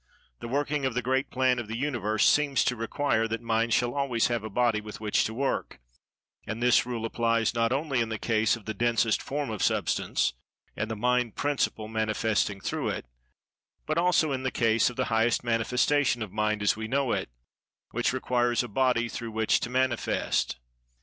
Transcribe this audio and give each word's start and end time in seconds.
The 0.39 0.47
working 0.47 0.83
of 0.87 0.95
the 0.95 1.03
Great 1.03 1.29
Plan 1.29 1.59
of 1.59 1.67
the 1.67 1.77
Universe 1.77 2.27
seems 2.27 2.63
to 2.63 2.75
require 2.75 3.27
that 3.27 3.39
Mind 3.39 3.71
shall 3.71 3.93
always 3.93 4.29
have 4.29 4.43
a 4.43 4.49
body 4.49 4.81
with 4.81 4.99
which 4.99 5.23
to 5.25 5.33
work, 5.35 5.79
and 6.47 6.59
this 6.59 6.87
rule 6.87 7.05
applies 7.05 7.53
not 7.53 7.71
only 7.71 7.99
in 8.01 8.09
the 8.09 8.17
case 8.17 8.55
of 8.55 8.65
the 8.65 8.73
densest 8.73 9.21
form 9.21 9.51
of 9.51 9.61
Substance 9.61 10.33
and 10.75 10.89
the 10.89 10.95
Mind 10.95 11.35
principle 11.35 11.87
manifesting 11.87 12.59
through 12.59 12.89
it, 12.89 13.05
but 13.85 13.99
also 13.99 14.31
in 14.31 14.41
the 14.41 14.49
case 14.49 14.89
of 14.89 14.95
the 14.95 15.05
highest 15.13 15.43
manifestation 15.43 16.23
of 16.23 16.31
Mind, 16.31 16.63
as 16.63 16.75
we 16.75 16.87
know 16.87 17.11
it, 17.11 17.29
which 17.91 18.11
requires 18.11 18.63
a 18.63 18.67
body 18.67 19.07
through 19.07 19.29
which 19.29 19.59
to 19.59 19.69
manifest. 19.69 20.57